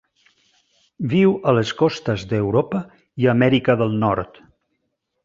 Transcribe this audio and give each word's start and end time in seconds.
Viu 1.11 1.35
a 1.51 1.53
les 1.57 1.73
costes 1.81 2.23
d'Europa 2.31 2.81
i 3.25 3.29
Amèrica 3.35 3.77
del 3.83 3.95
Nord. 4.05 4.41